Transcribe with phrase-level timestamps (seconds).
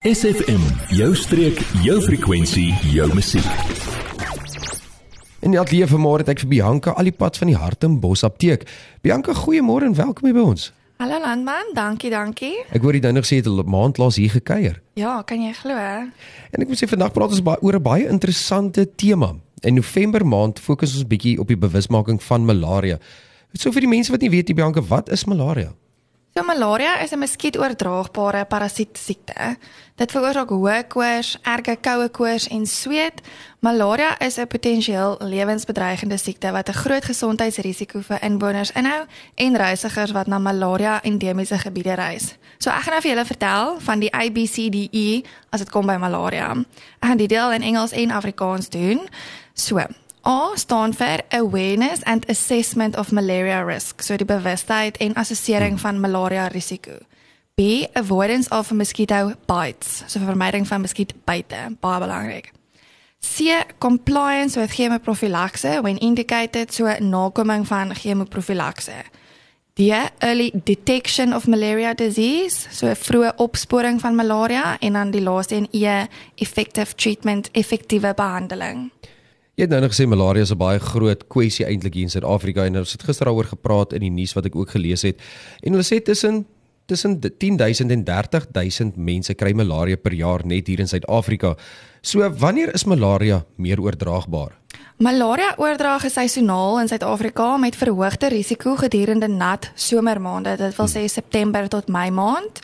[0.00, 0.62] SFM,
[0.96, 3.44] jou streek, jou frekwensie, jou musiek.
[5.44, 8.64] En elke liewe môre het ek vir Bianca al die pad van die Hartenbos apteek.
[9.04, 10.70] Bianca, goeiemôre en welkom hier by ons.
[11.04, 12.54] Hallo landman, dankie, dankie.
[12.72, 14.80] Ek hoor jy nou nog sê jy het 'n maand laas hier gekuier.
[14.96, 15.76] Ja, kan jy glo?
[15.76, 19.36] En ek moet sê vandag praat ons baie oor 'n baie interessante tema.
[19.60, 22.98] In November maand fokus ons bietjie op die bewusmaking van malaria.
[23.52, 25.74] So vir die mense wat nie weet nie Bianca, wat is malaria?
[26.34, 29.56] So malaria is 'n muskietoordraagbare parasiet siekte.
[29.96, 33.20] Dit veroorsaak hoë koors, erge koue koors en sweet.
[33.60, 40.10] Malaria is 'n potensieel lewensbedreigende siekte wat 'n groot gesondheidsrisiko vir inwoners inhou en reisigers
[40.10, 42.36] wat na malaria-endemiese gebiede reis.
[42.58, 46.50] So ek gaan nou vir julle vertel van die ABCDE as dit kom by malaria.
[47.00, 49.08] Ek gaan dit deel in Engels en Afrikaans doen.
[49.52, 49.80] So,
[50.22, 56.00] A staan vir awareness and assessment of malaria risk, so die bewustheid en assessering van
[56.00, 56.98] malaria risiko.
[57.56, 62.52] B avoidance of mosquito bites, so vermyding van muskietbyte, baie belangrik.
[63.20, 69.04] C compliance with chemoprofylakse when indicated, so nakoming van chemoprofylakse.
[69.74, 69.80] D
[70.20, 75.68] early detection of malaria disease, so vroeë opsporing van malaria en dan die laaste een
[75.72, 78.90] E effective treatment, effektiewe behandeling.
[79.58, 82.64] Jy het nou nog gesê malaria is 'n baie groot kwessie eintlik hier in Suid-Afrika
[82.64, 85.20] en ons het gister daaroor gepraat in die nuus wat ek ook gelees het.
[85.62, 86.46] En hulle sê tussen
[86.90, 91.54] tussen 10000 en 30000 mense kry malaria per jaar net hier in Suid-Afrika.
[92.02, 94.56] So wanneer is malaria meer oordraagbaar?
[95.00, 101.06] Malaria oordrag is seisoonaal in Suid-Afrika met verhoogde risiko gedurende nat somermaande, dit wil sê
[101.08, 102.60] September tot Mei maand.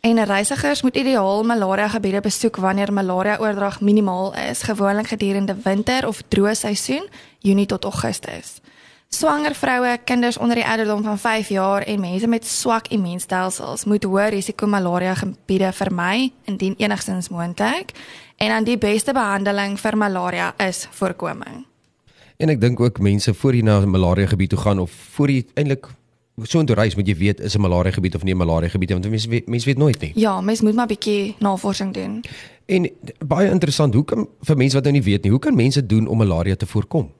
[0.00, 6.06] En reisigers moet ideaal malaria gebiede besoek wanneer malaria oordrag minimaal is, gewoonlik gedurende winter
[6.06, 8.60] of droë seisoen, Junie tot Augustus.
[9.08, 14.04] Swanger vroue, kinders onder die ouderdom van 5 jaar en mense met swak immuunstelsels moet
[14.04, 17.92] hoë risiko malaria gebiede vermy indien enigstens moontlik.
[18.36, 21.66] En dan die beste behandeling vir malaria is voorkoming.
[22.40, 25.30] En ek dink ook mense voor jy na 'n malaria gebied toe gaan of voor
[25.30, 25.86] jy eintlik
[26.42, 28.90] so intoe reis moet jy weet is 'n malaria gebied of nie 'n malaria gebied
[28.90, 30.12] want mense mense weet nooit nie.
[30.14, 32.24] Ja, mens moet maar 'n bietjie navorsing doen.
[32.66, 32.90] En
[33.26, 36.06] baie interessant, hoe kan vir mense wat nou nie weet nie, hoe kan mense doen
[36.06, 37.10] om malaria te voorkom?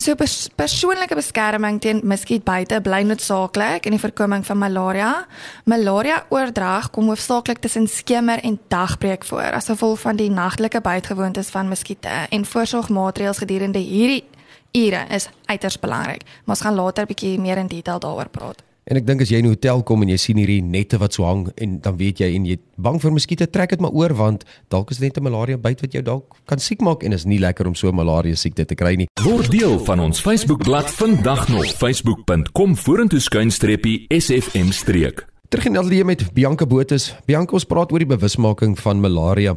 [0.00, 5.26] So pers persoonlike beskerming teen muskietbyte bly noodsaaklik in die voorkoming van malaria.
[5.68, 11.52] Malaria oordrag kom hoofsaaklik tussen skemer en dagbreek voor as gevolg van die nagtelike bytgewoontes
[11.52, 14.24] van muskiete en voorsorgmaatreëls gedurende hierdie
[14.72, 16.24] ure is uiters belangrik.
[16.24, 18.69] Maar ons gaan later 'n bietjie meer in detail daaroor praat.
[18.88, 21.12] En ek dink as jy in 'n hotel kom en jy sien hierdie nette wat
[21.12, 24.14] so hang en dan weet jy en jy bang vir muskiete, trek dit maar oor
[24.14, 27.12] want dalk is dit net 'n malaria byt wat jou dalk kan siek maak en
[27.12, 29.06] is nie lekker om so 'n malaria siekte te kry nie.
[29.22, 35.26] Word deel van ons Facebookblad vandag nog facebook.com vorentoe skuinstreepie SFM streek.
[35.50, 37.14] Terug in Adelaide met Bianca Botus.
[37.26, 39.56] Bianca ons praat oor die bewusmaking van malaria.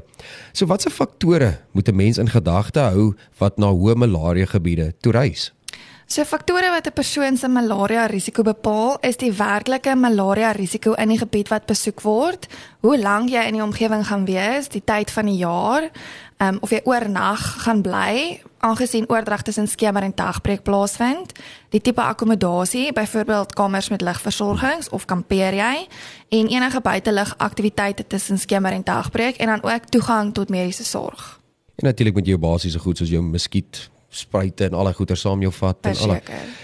[0.51, 5.11] So watse faktore moet 'n mens in gedagte hou wat na hoë malaria gebiede toe
[5.11, 5.53] reis?
[6.13, 11.07] So faktore wat 'n persoon se malaria risiko bepaal, is die werklike malaria risiko in
[11.07, 12.47] die gebied wat besoek word,
[12.79, 15.89] hoe lank jy in die omgewing gaan wees, die tyd van die jaar,
[16.37, 21.31] um, of jy oornag gaan bly, aangesien oordrag tussen skemer en dagbreek plaasvind,
[21.69, 25.87] die tipe akkommodasie, byvoorbeeld kamers met ligversorgings of kampeer jy,
[26.29, 31.39] en enige buitelug aktiwiteite tussen skemer en dagbreek en dan ook toegang tot mediese sorg.
[31.75, 35.17] En natuurlik moet jy jou basiese goed soos jou muskiet spruite en al die goeder
[35.17, 36.17] saam jou vat en al.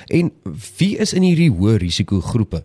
[0.08, 0.32] En
[0.78, 2.64] wie is in hierdie hoë risiko groepe?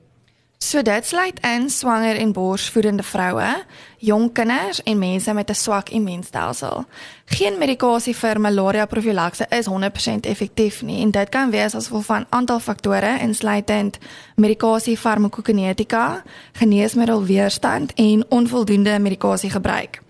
[0.65, 3.65] So dit sluit in swanger en borsvoedende vroue,
[3.99, 6.85] jong kinders en mense met 'n swak immuunstelsel.
[7.25, 12.05] Geen medikasie vir malaria profylakse is 100% effektief nie en dit kan wees as gevolg
[12.05, 13.99] van aantal faktore insluitend
[14.37, 20.04] medikasie farmakokinetika, geneesmiddelweerstand en onvoldoende medikasiegebruik.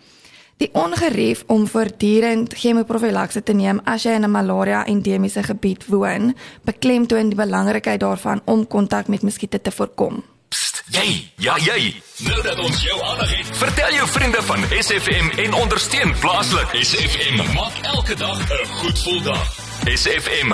[0.56, 6.34] Die ongerief om voortdurend chemoprofylakse te neem as jy in 'n malaria endemiese gebied woon,
[6.62, 10.22] beklemtoon die belangrikheid daarvan om kontak met muskiete te voorkom.
[10.48, 11.94] Psst, jy, ja jy.
[12.25, 16.69] Nou dat ons jou aandag het, vertel jou vriende van SFM en ondersteun plaaslik.
[16.84, 19.44] SFM maak elke dag 'n goed gevoel dag.
[19.84, 20.52] SFM.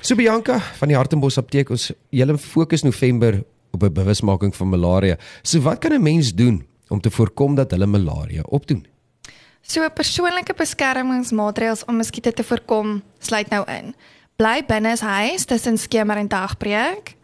[0.00, 5.16] So Bianca van die Hartenbos apteek ons hele fokus November op 'n bewusmaking van malaria.
[5.42, 8.95] So wat kan 'n mens doen om te voorkom dat hulle malaria opdoen?
[9.66, 13.94] So persoonlike beskermingsmaatreëls om muskiete te voorkom sluit nou in.
[14.38, 17.16] Bly binne huis tussen skemer en dagbreek.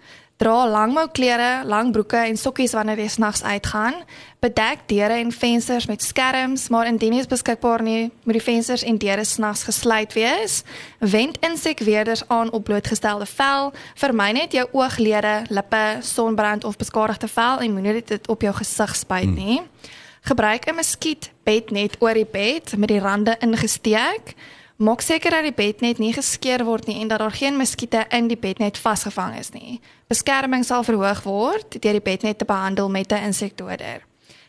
[0.42, 3.94] Dra langmou klere, lang broeke en sokkies wanneer jy snags uitgaan.
[4.42, 8.98] Bedek deure en vensters met skerms, maar indien dit beskikbaar nie, moet die vensters en
[8.98, 10.64] deure snags gesluit wees.
[10.98, 13.70] Wend insekweerders aan op blootgestelde vel.
[13.94, 18.96] Vermy net jou ooglede, lippe, sonbrand of beskadigde vel en moenie dit op jou gesig
[18.98, 19.60] spuit nie.
[19.62, 20.00] Hmm.
[20.22, 24.34] Gebruik 'n muskietbednet oor die bed met die rande ingesteek.
[24.76, 28.26] Maak seker dat die bednet nie geskeur word nie en dat daar geen muskiete in
[28.26, 29.80] die bednet vasgevang is nie.
[30.06, 34.06] Beskerming sal verhoog word deur die bednet te behandel met 'n insekdoder.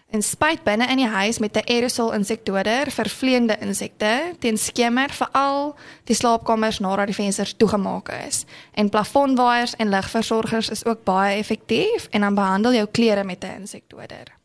[0.09, 5.09] En spuit binne in die huis met 'n aerosol insekdoder vir vleiende insekte teen skemer
[5.09, 8.45] veral die slaapkamers nadat die vensters toegemaak is.
[8.73, 13.55] En plafonwaaiers en ligversorgers is ook baie effektief en dan behandel jou klere met 'n
[13.59, 14.42] insekdoder.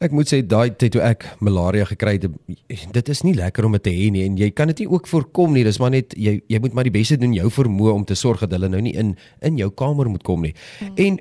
[0.00, 2.22] Ek moet sê daai tyd toe ek malaria gekry het,
[2.96, 5.04] dit is nie lekker om dit te hê nie en jy kan dit nie ook
[5.10, 5.64] voorkom nie.
[5.66, 8.40] Dis maar net jy jy moet maar die beste doen jou vermoë om te sorg
[8.46, 9.10] dat hulle nou nie in
[9.44, 10.54] in jou kamer moet kom nie.
[10.78, 10.94] Hmm.
[10.96, 11.18] En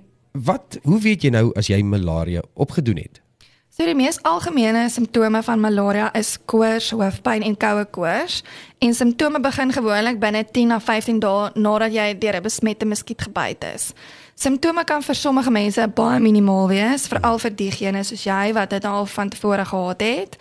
[0.48, 3.20] wat hoe weet jy nou as jy malaria opgedoen het?
[3.76, 8.46] So die mees algemene simptome van malaria is koors, hoofpyn en koue koors.
[8.80, 13.28] En simptome begin gewoonlik binne 10 na 15 dae nadat jy deur 'n besmette muskiet
[13.28, 13.92] gebyt is.
[14.40, 18.86] Simptome kan vir sommige mense baie minimaal wees, veral vir diegene soos jy wat dit
[18.88, 20.38] al van tevore gehad het.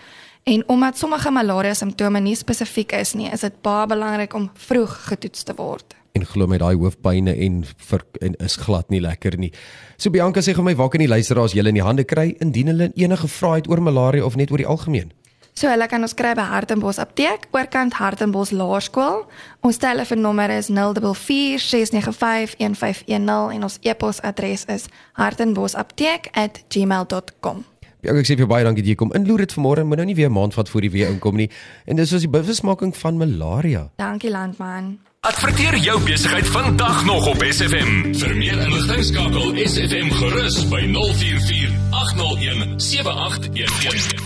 [0.46, 4.94] En omdat sommige malaria simptome nie spesifiek is nie, is dit baie belangrik om vroeg
[5.10, 7.60] getoets te word en glo my daai hoofpynne en
[7.90, 9.50] vir en is glad nie lekker nie.
[9.96, 12.72] So Bianca sê vir my waar kan die luisteraars julle in die hande kry indien
[12.72, 15.12] hulle enige vrae het oor malaria of net oor die algemeen?
[15.58, 19.26] So hulle kan ons kry by Hartenbos Apteek, oorkant Hartenbos Laerskool.
[19.66, 24.86] Ons telefoonnommer is 044 695 1510 en ons e-posadres is
[25.18, 27.66] hartenbosapteek@gmail.com.
[28.06, 29.82] Ja, ek sê vir baie dankie dat jy kom inloer dit vanmôre.
[29.82, 31.50] Moet nou nie weer 'n maand vat voor die weer inkom nie.
[31.86, 33.90] En dis is die bewusmaking van malaria.
[33.96, 34.98] Dankie landman.
[35.26, 38.14] Adverteer jou besigheid vandag nog op SFM.
[38.14, 44.17] Vir meer inligting skakel SFM gerus by 044 801 7811.